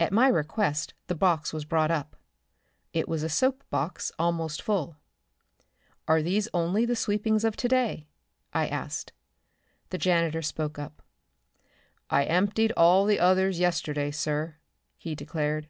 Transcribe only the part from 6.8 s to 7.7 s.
the sweepings of